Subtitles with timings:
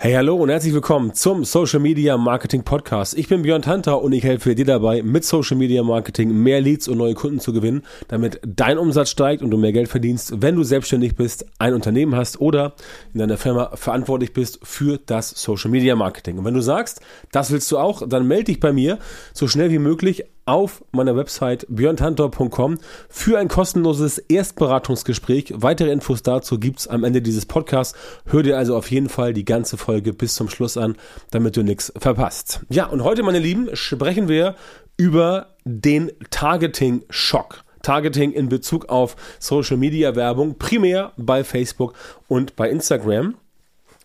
[0.00, 3.18] Hey, hallo und herzlich willkommen zum Social Media Marketing Podcast.
[3.18, 6.86] Ich bin Björn Tanter und ich helfe dir dabei, mit Social Media Marketing mehr Leads
[6.86, 10.54] und neue Kunden zu gewinnen, damit dein Umsatz steigt und du mehr Geld verdienst, wenn
[10.54, 12.74] du selbstständig bist, ein Unternehmen hast oder
[13.12, 16.38] in deiner Firma verantwortlich bist für das Social Media Marketing.
[16.38, 17.00] Und wenn du sagst,
[17.32, 19.00] das willst du auch, dann melde dich bei mir
[19.34, 22.78] so schnell wie möglich auf meiner Website björntantor.com
[23.10, 25.52] für ein kostenloses Erstberatungsgespräch.
[25.54, 27.96] Weitere Infos dazu gibt's am Ende dieses Podcasts.
[28.24, 30.96] Hör dir also auf jeden Fall die ganze Folge bis zum Schluss an,
[31.30, 32.60] damit du nichts verpasst.
[32.70, 34.54] Ja, und heute, meine Lieben, sprechen wir
[34.96, 37.62] über den Targeting-Schock.
[37.82, 41.94] Targeting in Bezug auf Social Media Werbung, primär bei Facebook
[42.26, 43.34] und bei Instagram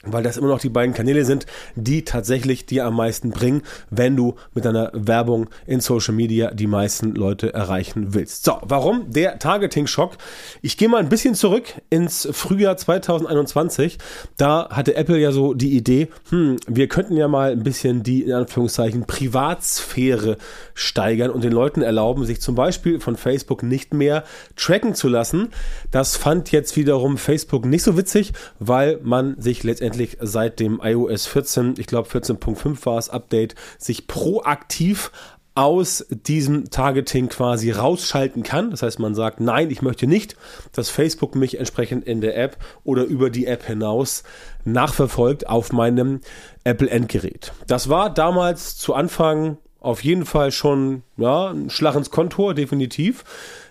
[0.04, 4.16] weil das immer noch die beiden Kanäle sind, die tatsächlich dir am meisten bringen, wenn
[4.16, 8.44] du mit deiner Werbung in Social Media die meisten Leute erreichen willst.
[8.44, 10.18] So, warum der Targeting-Schock?
[10.62, 13.98] Ich gehe mal ein bisschen zurück ins Frühjahr 2021.
[14.38, 18.24] Da hatte Apple ja so die Idee, hm, wir könnten ja mal ein bisschen die,
[18.24, 20.38] in Anführungszeichen, Privatsphäre
[20.74, 24.26] steigern und den Leuten erlauben, sich zum Beispiel von Facebook nicht mehr
[24.58, 25.50] tracken zu lassen.
[25.92, 30.80] Das fand jetzt wiederum Facebook nicht so witzig, weil man sich letztendlich letztendlich seit dem
[30.84, 35.12] iOS 14, ich glaube 14.5 war es, Update, sich proaktiv
[35.56, 38.72] aus diesem Targeting quasi rausschalten kann.
[38.72, 40.36] Das heißt, man sagt, nein, ich möchte nicht,
[40.72, 44.24] dass Facebook mich entsprechend in der App oder über die App hinaus
[44.66, 46.22] nachverfolgt auf meinem
[46.64, 47.54] Apple Endgerät.
[47.68, 53.24] Das war damals zu Anfang auf jeden Fall schon ja, ein Schlag ins Kontor, definitiv.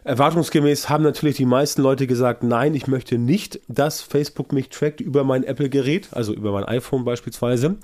[0.04, 5.00] Erwartungsgemäß haben natürlich die meisten Leute gesagt, nein, ich möchte nicht, dass Facebook mich trackt
[5.00, 7.76] über mein Apple-Gerät, also über mein iPhone beispielsweise.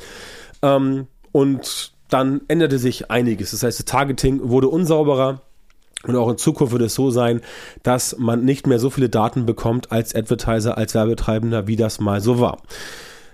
[0.62, 3.52] Ähm, und dann änderte sich einiges.
[3.52, 5.42] Das heißt, das Targeting wurde unsauberer.
[6.04, 7.40] Und auch in Zukunft wird es so sein,
[7.82, 12.20] dass man nicht mehr so viele Daten bekommt als Advertiser, als Werbetreibender, wie das mal
[12.20, 12.62] so war.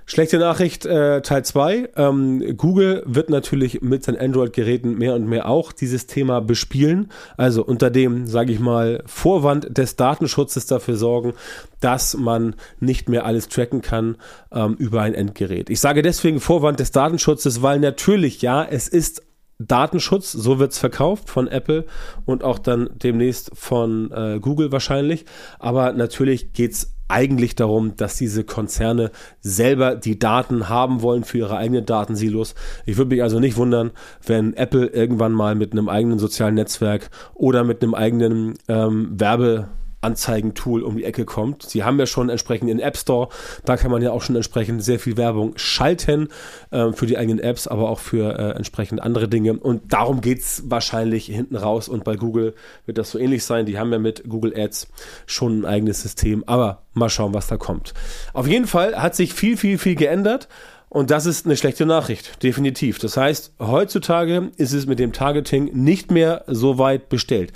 [0.07, 1.91] Schlechte Nachricht äh, Teil 2.
[1.97, 7.11] Ähm, Google wird natürlich mit seinen Android-Geräten mehr und mehr auch dieses Thema bespielen.
[7.39, 11.33] Also unter dem, sage ich mal, Vorwand des Datenschutzes dafür sorgen,
[11.81, 14.17] dass man nicht mehr alles tracken kann
[14.53, 15.71] ähm, über ein Endgerät.
[15.71, 19.23] Ich sage deswegen Vorwand des Datenschutzes, weil natürlich, ja, es ist
[19.59, 21.87] Datenschutz, so wird's verkauft von Apple
[22.27, 25.25] und auch dann demnächst von äh, Google wahrscheinlich.
[25.59, 31.57] Aber natürlich geht's eigentlich darum, dass diese Konzerne selber die Daten haben wollen für ihre
[31.57, 32.57] eigenen Datensilos.
[32.87, 33.93] Ich würde mich also nicht wundern,
[34.27, 39.69] wenn Apple irgendwann mal mit einem eigenen sozialen Netzwerk oder mit einem eigenen ähm, Werbe
[40.05, 41.63] Anzeigentool um die Ecke kommt.
[41.63, 43.29] Sie haben ja schon entsprechend in App Store,
[43.65, 46.29] da kann man ja auch schon entsprechend sehr viel Werbung schalten
[46.71, 49.55] äh, für die eigenen Apps, aber auch für äh, entsprechend andere Dinge.
[49.55, 51.89] Und darum geht es wahrscheinlich hinten raus.
[51.89, 52.55] Und bei Google
[52.87, 53.67] wird das so ähnlich sein.
[53.67, 54.89] Die haben ja mit Google Ads
[55.27, 56.45] schon ein eigenes System.
[56.47, 57.95] Aber mal schauen, was da kommt.
[58.33, 60.49] Auf jeden Fall hat sich viel, viel, viel geändert.
[60.89, 63.01] Und das ist eine schlechte Nachricht, definitiv.
[63.01, 67.53] Das heißt, heutzutage ist es mit dem Targeting nicht mehr so weit bestellt.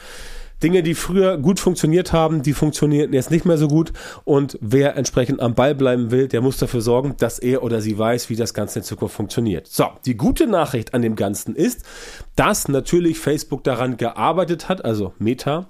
[0.62, 3.92] Dinge, die früher gut funktioniert haben, die funktionieren jetzt nicht mehr so gut.
[4.24, 7.98] Und wer entsprechend am Ball bleiben will, der muss dafür sorgen, dass er oder sie
[7.98, 9.66] weiß, wie das Ganze in Zukunft funktioniert.
[9.66, 11.84] So, die gute Nachricht an dem Ganzen ist,
[12.36, 15.68] dass natürlich Facebook daran gearbeitet hat, also Meta,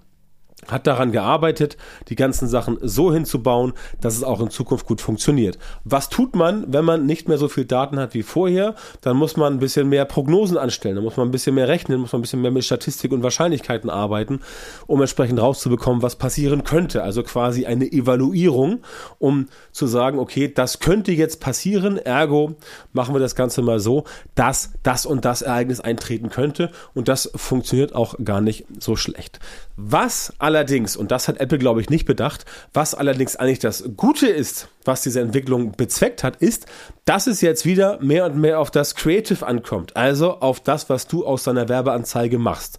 [0.67, 1.77] hat daran gearbeitet,
[2.09, 5.59] die ganzen Sachen so hinzubauen, dass es auch in Zukunft gut funktioniert.
[5.85, 8.75] Was tut man, wenn man nicht mehr so viel Daten hat wie vorher?
[9.01, 12.01] Dann muss man ein bisschen mehr Prognosen anstellen, dann muss man ein bisschen mehr rechnen,
[12.01, 14.41] muss man ein bisschen mehr mit Statistik und Wahrscheinlichkeiten arbeiten,
[14.87, 17.03] um entsprechend rauszubekommen, was passieren könnte.
[17.03, 18.81] Also quasi eine Evaluierung,
[19.19, 22.57] um zu sagen, okay, das könnte jetzt passieren, ergo
[22.93, 24.05] machen wir das Ganze mal so,
[24.35, 29.39] dass das und das Ereignis eintreten könnte und das funktioniert auch gar nicht so schlecht.
[29.77, 34.29] Was allerdings, und das hat Apple, glaube ich, nicht bedacht, was allerdings eigentlich das Gute
[34.29, 36.65] ist, was diese Entwicklung bezweckt hat, ist,
[37.05, 39.95] dass es jetzt wieder mehr und mehr auf das Creative ankommt.
[39.95, 42.79] Also auf das, was du aus deiner Werbeanzeige machst.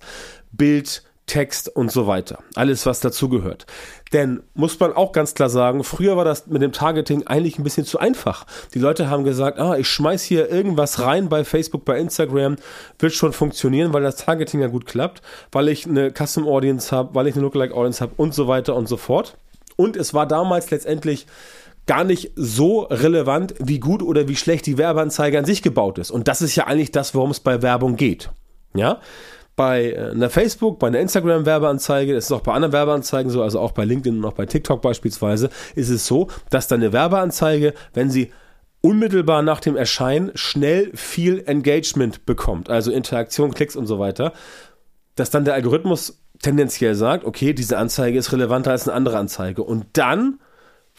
[0.52, 2.40] Bild, Text und so weiter.
[2.56, 3.66] Alles, was dazugehört.
[4.12, 7.64] Denn muss man auch ganz klar sagen, früher war das mit dem Targeting eigentlich ein
[7.64, 8.46] bisschen zu einfach.
[8.74, 12.58] Die Leute haben gesagt, ah, ich schmeiß hier irgendwas rein bei Facebook, bei Instagram,
[12.98, 15.22] wird schon funktionieren, weil das Targeting ja gut klappt,
[15.52, 18.76] weil ich eine Custom Audience habe, weil ich eine Lookalike Audience habe und so weiter
[18.76, 19.38] und so fort.
[19.76, 21.28] Und es war damals letztendlich
[21.86, 26.12] gar nicht so relevant, wie gut oder wie schlecht die Werbeanzeige an sich gebaut ist.
[26.12, 28.30] Und das ist ja eigentlich das, worum es bei Werbung geht.
[28.76, 29.00] Ja,
[29.60, 33.60] bei äh, einer Facebook, bei einer Instagram-Werbeanzeige, das ist auch bei anderen Werbeanzeigen so, also
[33.60, 38.10] auch bei LinkedIn und auch bei TikTok beispielsweise, ist es so, dass deine Werbeanzeige, wenn
[38.10, 38.32] sie
[38.80, 44.32] unmittelbar nach dem Erscheinen schnell viel Engagement bekommt, also Interaktion, Klicks und so weiter,
[45.16, 49.62] dass dann der Algorithmus tendenziell sagt, okay, diese Anzeige ist relevanter als eine andere Anzeige.
[49.62, 50.40] Und dann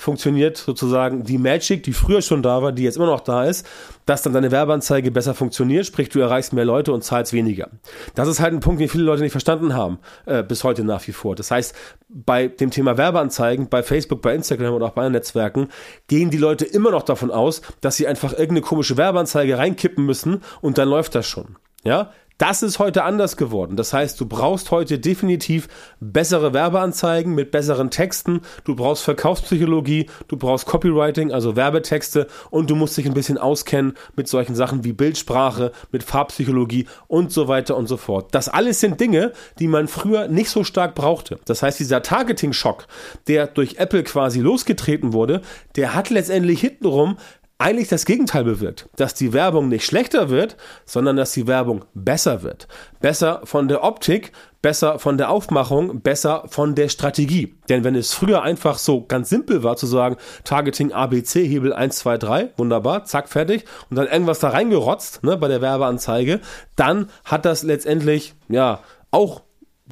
[0.01, 3.67] funktioniert sozusagen die Magic, die früher schon da war, die jetzt immer noch da ist,
[4.07, 7.69] dass dann deine Werbeanzeige besser funktioniert, sprich du erreichst mehr Leute und zahlst weniger.
[8.15, 11.07] Das ist halt ein Punkt, den viele Leute nicht verstanden haben, äh, bis heute nach
[11.07, 11.37] wie vor.
[11.37, 11.75] Das heißt,
[12.09, 15.69] bei dem Thema Werbeanzeigen, bei Facebook, bei Instagram oder auch bei anderen Netzwerken,
[16.09, 20.43] gehen die Leute immer noch davon aus, dass sie einfach irgendeine komische Werbeanzeige reinkippen müssen
[20.61, 21.57] und dann läuft das schon.
[21.85, 23.77] Ja, das ist heute anders geworden.
[23.77, 25.69] Das heißt, du brauchst heute definitiv
[26.01, 28.41] bessere Werbeanzeigen mit besseren Texten.
[28.65, 33.93] Du brauchst Verkaufspsychologie, du brauchst Copywriting, also Werbetexte und du musst dich ein bisschen auskennen
[34.17, 38.29] mit solchen Sachen wie Bildsprache, mit Farbpsychologie und so weiter und so fort.
[38.35, 41.39] Das alles sind Dinge, die man früher nicht so stark brauchte.
[41.45, 42.87] Das heißt, dieser Targeting-Schock,
[43.29, 45.43] der durch Apple quasi losgetreten wurde,
[45.77, 47.19] der hat letztendlich hintenrum
[47.61, 52.43] eigentlich das Gegenteil bewirkt, dass die Werbung nicht schlechter wird, sondern dass die Werbung besser
[52.43, 52.69] wird.
[53.01, 57.55] Besser von der Optik, besser von der Aufmachung, besser von der Strategie.
[57.69, 61.99] Denn wenn es früher einfach so ganz simpel war zu sagen, Targeting ABC, Hebel 1,
[61.99, 66.41] 2, 3, wunderbar, zack, fertig, und dann irgendwas da reingerotzt ne, bei der Werbeanzeige,
[66.77, 68.81] dann hat das letztendlich ja
[69.11, 69.43] auch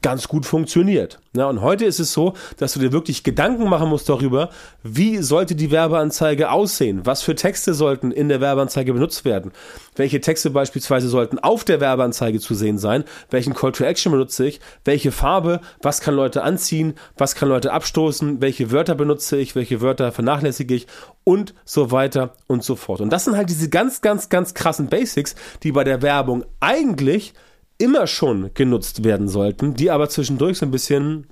[0.02, 1.20] ganz gut funktioniert.
[1.36, 4.50] Ja, und heute ist es so, dass du dir wirklich Gedanken machen musst darüber,
[4.82, 7.02] wie sollte die Werbeanzeige aussehen?
[7.04, 9.52] Was für Texte sollten in der Werbeanzeige benutzt werden?
[9.96, 13.04] Welche Texte beispielsweise sollten auf der Werbeanzeige zu sehen sein?
[13.30, 14.60] Welchen Call to Action benutze ich?
[14.84, 15.60] Welche Farbe?
[15.82, 16.94] Was kann Leute anziehen?
[17.16, 18.40] Was kann Leute abstoßen?
[18.40, 19.54] Welche Wörter benutze ich?
[19.54, 20.86] Welche Wörter vernachlässige ich?
[21.24, 23.00] Und so weiter und so fort.
[23.00, 27.34] Und das sind halt diese ganz, ganz, ganz krassen Basics, die bei der Werbung eigentlich
[27.78, 31.26] immer schon genutzt werden sollten, die aber zwischendurch so ein bisschen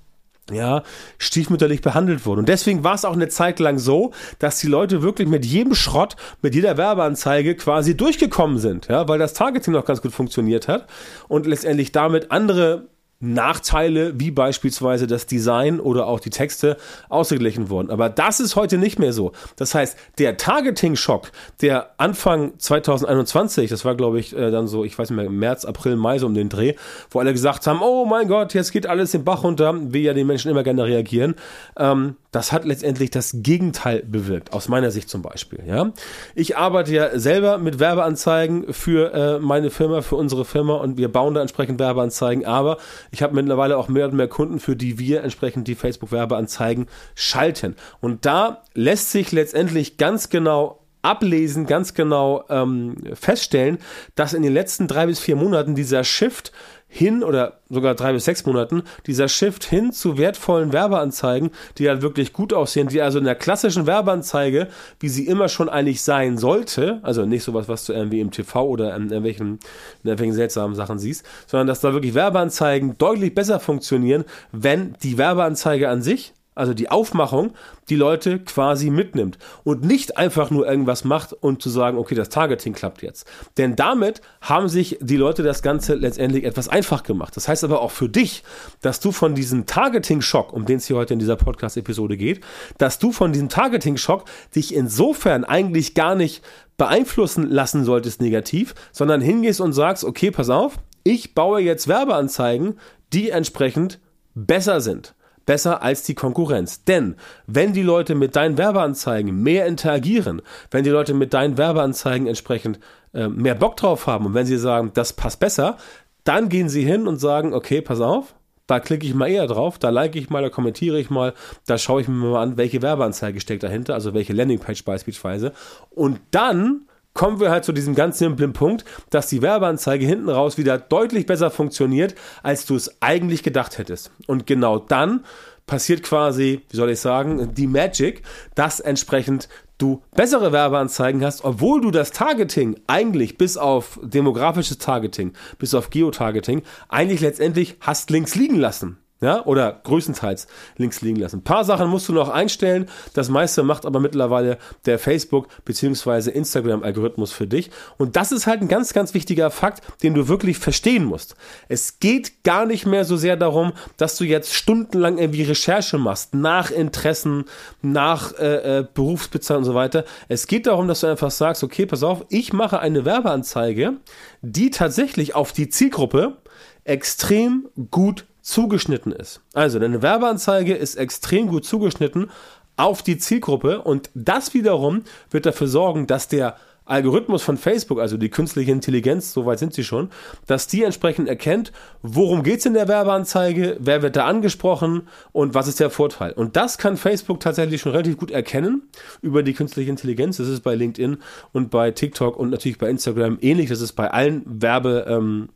[0.50, 0.82] ja,
[1.18, 2.40] stiefmütterlich behandelt wurden.
[2.40, 5.74] Und deswegen war es auch eine Zeit lang so, dass die Leute wirklich mit jedem
[5.74, 10.68] Schrott, mit jeder Werbeanzeige quasi durchgekommen sind, ja, weil das Targeting noch ganz gut funktioniert
[10.68, 10.86] hat
[11.28, 16.76] und letztendlich damit andere Nachteile wie beispielsweise das Design oder auch die Texte
[17.08, 17.90] ausgeglichen wurden.
[17.90, 19.32] Aber das ist heute nicht mehr so.
[19.56, 21.32] Das heißt, der Targeting-Schock,
[21.62, 25.64] der Anfang 2021, das war glaube ich äh, dann so, ich weiß nicht mehr, März,
[25.64, 26.74] April, Mai so um den Dreh,
[27.10, 30.12] wo alle gesagt haben, oh mein Gott, jetzt geht alles den Bach runter, wie ja
[30.12, 31.36] die Menschen immer gerne reagieren.
[31.78, 35.60] Ähm, das hat letztendlich das Gegenteil bewirkt, aus meiner Sicht zum Beispiel.
[35.66, 35.92] Ja,
[36.34, 41.10] ich arbeite ja selber mit Werbeanzeigen für äh, meine Firma, für unsere Firma und wir
[41.10, 42.44] bauen da entsprechend Werbeanzeigen.
[42.44, 42.76] Aber
[43.10, 47.74] ich habe mittlerweile auch mehr und mehr Kunden, für die wir entsprechend die Facebook-Werbeanzeigen schalten.
[48.02, 53.78] Und da lässt sich letztendlich ganz genau ablesen, ganz genau ähm, feststellen,
[54.14, 56.52] dass in den letzten drei bis vier Monaten dieser Shift
[56.88, 62.00] hin oder sogar drei bis sechs Monaten dieser Shift hin zu wertvollen Werbeanzeigen, die halt
[62.00, 64.68] wirklich gut aussehen, die also in der klassischen Werbeanzeige,
[65.00, 68.64] wie sie immer schon eigentlich sein sollte, also nicht sowas, was du irgendwie im TV
[68.66, 69.58] oder in irgendwelchen,
[70.02, 75.18] in irgendwelchen seltsamen Sachen siehst, sondern dass da wirklich Werbeanzeigen deutlich besser funktionieren, wenn die
[75.18, 77.52] Werbeanzeige an sich also die Aufmachung,
[77.88, 82.30] die Leute quasi mitnimmt und nicht einfach nur irgendwas macht und zu sagen, okay, das
[82.30, 83.28] Targeting klappt jetzt.
[83.58, 87.36] Denn damit haben sich die Leute das Ganze letztendlich etwas einfach gemacht.
[87.36, 88.42] Das heißt aber auch für dich,
[88.80, 92.40] dass du von diesem Targeting-Schock, um den es hier heute in dieser Podcast-Episode geht,
[92.78, 94.24] dass du von diesem Targeting-Schock
[94.54, 96.42] dich insofern eigentlich gar nicht
[96.78, 102.78] beeinflussen lassen solltest negativ, sondern hingehst und sagst, okay, pass auf, ich baue jetzt Werbeanzeigen,
[103.12, 104.00] die entsprechend
[104.34, 105.15] besser sind
[105.46, 106.84] besser als die Konkurrenz.
[106.84, 107.16] Denn
[107.46, 112.78] wenn die Leute mit deinen Werbeanzeigen mehr interagieren, wenn die Leute mit deinen Werbeanzeigen entsprechend
[113.14, 115.78] äh, mehr Bock drauf haben und wenn sie sagen, das passt besser,
[116.24, 118.34] dann gehen sie hin und sagen, okay, pass auf,
[118.66, 121.34] da klicke ich mal eher drauf, da like ich mal, da kommentiere ich mal,
[121.66, 125.52] da schaue ich mir mal an, welche Werbeanzeige steckt dahinter, also welche Landingpage beispielsweise.
[125.90, 126.85] Und dann
[127.16, 131.26] kommen wir halt zu diesem ganz simplen Punkt, dass die Werbeanzeige hinten raus wieder deutlich
[131.26, 134.12] besser funktioniert, als du es eigentlich gedacht hättest.
[134.28, 135.24] Und genau dann
[135.66, 138.22] passiert quasi, wie soll ich sagen, die Magic,
[138.54, 145.32] dass entsprechend du bessere Werbeanzeigen hast, obwohl du das Targeting eigentlich bis auf demografisches Targeting,
[145.58, 150.46] bis auf Geotargeting, eigentlich letztendlich hast links liegen lassen ja, oder größtenteils
[150.76, 151.38] links liegen lassen.
[151.38, 152.86] Ein paar Sachen musst du noch einstellen.
[153.14, 156.30] Das meiste macht aber mittlerweile der Facebook- bzw.
[156.30, 157.70] Instagram-Algorithmus für dich.
[157.96, 161.34] Und das ist halt ein ganz, ganz wichtiger Fakt, den du wirklich verstehen musst.
[161.68, 166.34] Es geht gar nicht mehr so sehr darum, dass du jetzt stundenlang irgendwie Recherche machst,
[166.34, 167.46] nach Interessen,
[167.80, 170.04] nach äh, äh, und so weiter.
[170.28, 173.94] Es geht darum, dass du einfach sagst, okay, pass auf, ich mache eine Werbeanzeige,
[174.42, 176.36] die tatsächlich auf die Zielgruppe
[176.84, 179.40] extrem gut zugeschnitten ist.
[179.54, 182.30] Also deine Werbeanzeige ist extrem gut zugeschnitten
[182.76, 188.16] auf die Zielgruppe und das wiederum wird dafür sorgen, dass der Algorithmus von Facebook, also
[188.16, 190.10] die künstliche Intelligenz, soweit sind sie schon,
[190.46, 191.72] dass die entsprechend erkennt,
[192.02, 196.30] worum geht es in der Werbeanzeige, wer wird da angesprochen und was ist der Vorteil.
[196.30, 198.82] Und das kann Facebook tatsächlich schon relativ gut erkennen
[199.22, 200.36] über die künstliche Intelligenz.
[200.36, 201.16] Das ist bei LinkedIn
[201.52, 203.68] und bei TikTok und natürlich bei Instagram ähnlich.
[203.68, 205.48] Das ist bei allen Werbe, ähm,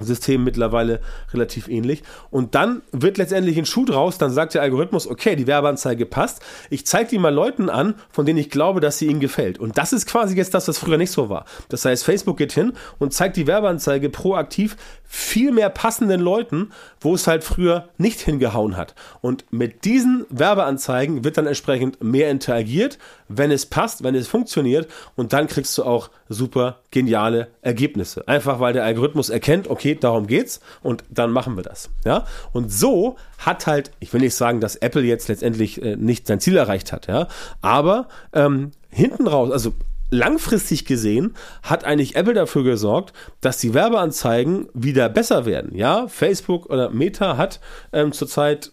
[0.00, 1.00] System mittlerweile
[1.32, 2.02] relativ ähnlich.
[2.30, 6.42] Und dann wird letztendlich ein Schuh draus, dann sagt der Algorithmus, okay, die Werbeanzeige passt,
[6.70, 9.58] ich zeige die mal Leuten an, von denen ich glaube, dass sie ihnen gefällt.
[9.58, 11.44] Und das ist quasi jetzt das, was früher nicht so war.
[11.68, 17.14] Das heißt, Facebook geht hin und zeigt die Werbeanzeige proaktiv viel mehr passenden Leuten, wo
[17.14, 18.94] es halt früher nicht hingehauen hat.
[19.20, 22.98] Und mit diesen Werbeanzeigen wird dann entsprechend mehr interagiert,
[23.30, 28.26] wenn es passt, wenn es funktioniert und dann kriegst du auch super geniale Ergebnisse.
[28.26, 31.90] Einfach weil der Algorithmus erkennt, okay, darum geht's und dann machen wir das.
[32.04, 32.26] Ja?
[32.52, 36.40] Und so hat halt, ich will nicht sagen, dass Apple jetzt letztendlich äh, nicht sein
[36.40, 37.28] Ziel erreicht hat, ja,
[37.62, 39.72] aber ähm, hinten raus, also
[40.10, 45.74] langfristig gesehen hat eigentlich Apple dafür gesorgt, dass die Werbeanzeigen wieder besser werden.
[45.74, 47.60] Ja, Facebook oder Meta hat
[47.92, 48.72] ähm, zurzeit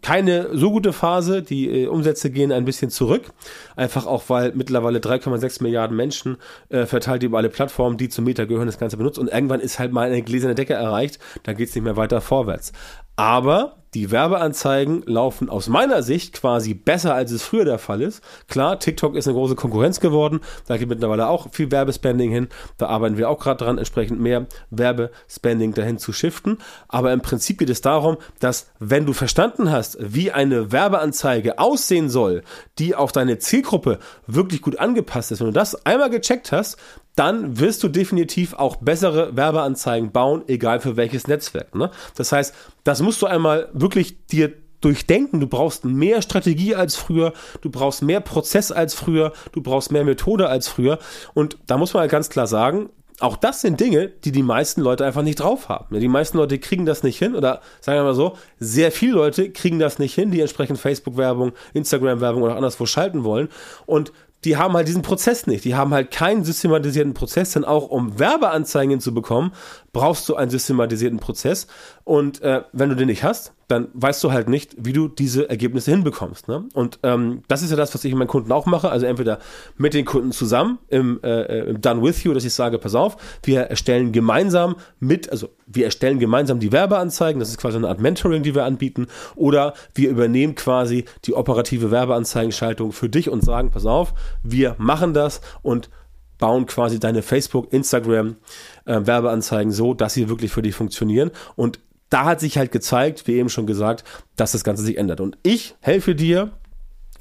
[0.00, 1.42] keine so gute Phase.
[1.42, 3.32] Die äh, Umsätze gehen ein bisschen zurück.
[3.76, 8.44] Einfach auch, weil mittlerweile 3,6 Milliarden Menschen äh, verteilt über alle Plattformen, die zu Meta
[8.44, 9.18] gehören, das Ganze benutzt.
[9.18, 11.18] Und irgendwann ist halt mal eine gläserne Decke erreicht.
[11.42, 12.72] Da geht es nicht mehr weiter vorwärts.
[13.22, 18.20] Aber die Werbeanzeigen laufen aus meiner Sicht quasi besser, als es früher der Fall ist.
[18.48, 20.40] Klar, TikTok ist eine große Konkurrenz geworden.
[20.66, 22.48] Da geht mittlerweile auch viel Werbespending hin.
[22.78, 26.58] Da arbeiten wir auch gerade dran, entsprechend mehr Werbespending dahin zu shiften.
[26.88, 32.08] Aber im Prinzip geht es darum, dass wenn du verstanden hast, wie eine Werbeanzeige aussehen
[32.10, 32.42] soll,
[32.80, 36.76] die auf deine Zielgruppe wirklich gut angepasst ist, wenn du das einmal gecheckt hast,
[37.14, 41.74] dann wirst du definitiv auch bessere Werbeanzeigen bauen, egal für welches Netzwerk.
[41.74, 41.90] Ne?
[42.16, 42.54] Das heißt,
[42.84, 45.40] das musst du einmal wirklich dir durchdenken.
[45.40, 50.04] Du brauchst mehr Strategie als früher, du brauchst mehr Prozess als früher, du brauchst mehr
[50.04, 50.98] Methode als früher.
[51.34, 52.90] Und da muss man halt ganz klar sagen,
[53.20, 55.98] auch das sind Dinge, die die meisten Leute einfach nicht drauf haben.
[56.00, 59.50] Die meisten Leute kriegen das nicht hin oder sagen wir mal so, sehr viele Leute
[59.50, 63.48] kriegen das nicht hin, die entsprechend Facebook-Werbung, Instagram-Werbung oder anderswo schalten wollen.
[63.86, 64.12] Und
[64.44, 65.64] die haben halt diesen Prozess nicht.
[65.64, 69.52] Die haben halt keinen systematisierten Prozess, denn auch um Werbeanzeigen zu bekommen,
[69.92, 71.66] brauchst du einen systematisierten Prozess.
[72.04, 75.48] Und äh, wenn du den nicht hast, dann weißt du halt nicht, wie du diese
[75.48, 76.46] Ergebnisse hinbekommst.
[76.46, 76.64] Ne?
[76.74, 78.90] Und ähm, das ist ja das, was ich mit meinen Kunden auch mache.
[78.90, 79.38] Also entweder
[79.78, 83.16] mit den Kunden zusammen im, äh, im Done With You, dass ich sage, pass auf,
[83.42, 88.00] wir erstellen gemeinsam mit, also wir erstellen gemeinsam die Werbeanzeigen, das ist quasi eine Art
[88.00, 93.70] Mentoring, die wir anbieten, oder wir übernehmen quasi die operative Werbeanzeigenschaltung für dich und sagen,
[93.70, 94.12] pass auf,
[94.42, 95.88] wir machen das und
[96.36, 98.36] bauen quasi deine Facebook, Instagram
[98.84, 101.80] äh, Werbeanzeigen so, dass sie wirklich für dich funktionieren und
[102.12, 104.04] da hat sich halt gezeigt, wie eben schon gesagt,
[104.36, 105.20] dass das Ganze sich ändert.
[105.20, 106.52] Und ich helfe dir,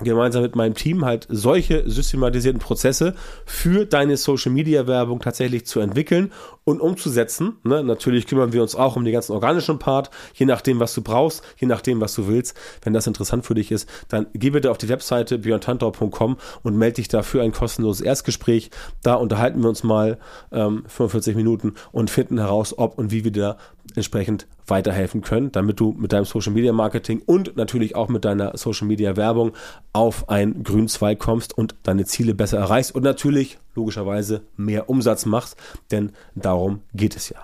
[0.03, 3.13] gemeinsam mit meinem Team halt solche systematisierten Prozesse
[3.45, 6.31] für deine Social Media Werbung tatsächlich zu entwickeln
[6.63, 7.57] und umzusetzen.
[7.63, 7.83] Ne?
[7.83, 11.43] Natürlich kümmern wir uns auch um den ganzen organischen Part, je nachdem, was du brauchst,
[11.57, 12.55] je nachdem, was du willst.
[12.83, 16.95] Wenn das interessant für dich ist, dann geh bitte auf die Webseite björntantau.com und melde
[16.95, 18.71] dich da für ein kostenloses Erstgespräch.
[19.03, 20.17] Da unterhalten wir uns mal
[20.51, 23.57] ähm, 45 Minuten und finden heraus, ob und wie wir da
[23.95, 28.57] entsprechend weiterhelfen können, damit du mit deinem Social Media Marketing und natürlich auch mit deiner
[28.57, 29.53] Social Media Werbung
[29.93, 35.57] auf einen grünen kommst und deine Ziele besser erreichst und natürlich logischerweise mehr Umsatz machst,
[35.91, 37.41] denn darum geht es ja.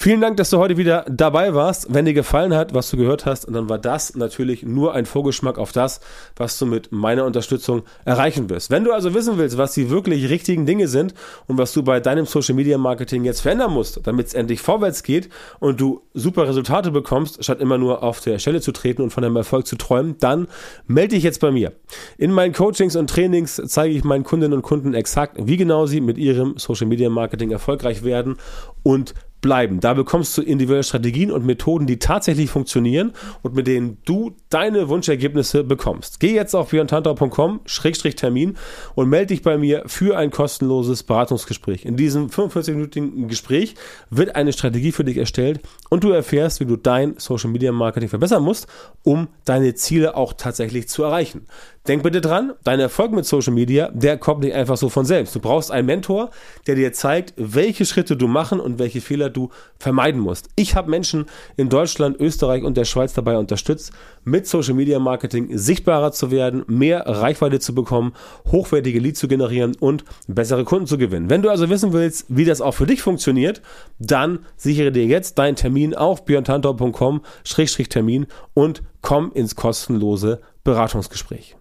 [0.00, 1.92] Vielen Dank, dass du heute wieder dabei warst.
[1.92, 5.58] Wenn dir gefallen hat, was du gehört hast, dann war das natürlich nur ein Vorgeschmack
[5.58, 5.98] auf das,
[6.36, 8.70] was du mit meiner Unterstützung erreichen wirst.
[8.70, 11.14] Wenn du also wissen willst, was die wirklich richtigen Dinge sind
[11.48, 15.02] und was du bei deinem Social Media Marketing jetzt verändern musst, damit es endlich vorwärts
[15.02, 19.10] geht und du super Resultate bekommst, statt immer nur auf der Stelle zu treten und
[19.10, 20.46] von deinem Erfolg zu träumen, dann
[20.86, 21.72] melde dich jetzt bei mir.
[22.18, 26.00] In meinen Coachings und Trainings zeige ich meinen Kundinnen und Kunden exakt, wie genau sie
[26.00, 28.36] mit ihrem Social Media Marketing erfolgreich werden
[28.84, 29.80] und bleiben.
[29.80, 34.88] Da bekommst du individuelle Strategien und Methoden, die tatsächlich funktionieren und mit denen du deine
[34.88, 36.20] Wunschergebnisse bekommst.
[36.20, 38.56] Geh jetzt auf björntantau.com-termin
[38.94, 41.84] und melde dich bei mir für ein kostenloses Beratungsgespräch.
[41.84, 43.74] In diesem 45-minütigen Gespräch
[44.10, 48.08] wird eine Strategie für dich erstellt und du erfährst, wie du dein Social Media Marketing
[48.08, 48.66] verbessern musst,
[49.02, 51.46] um deine Ziele auch tatsächlich zu erreichen.
[51.88, 55.34] Denk bitte dran, dein Erfolg mit Social Media, der kommt nicht einfach so von selbst.
[55.34, 56.28] Du brauchst einen Mentor,
[56.66, 60.50] der dir zeigt, welche Schritte du machen und welche Fehler du vermeiden musst.
[60.54, 61.24] Ich habe Menschen
[61.56, 63.92] in Deutschland, Österreich und der Schweiz dabei unterstützt,
[64.22, 68.12] mit Social Media Marketing sichtbarer zu werden, mehr Reichweite zu bekommen,
[68.52, 71.30] hochwertige Leads zu generieren und bessere Kunden zu gewinnen.
[71.30, 73.62] Wenn du also wissen willst, wie das auch für dich funktioniert,
[73.98, 81.56] dann sichere dir jetzt deinen Termin auf björntantor.com-termin und komm ins kostenlose Beratungsgespräch.